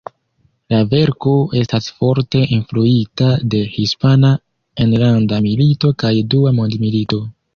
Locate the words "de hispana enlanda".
3.55-5.41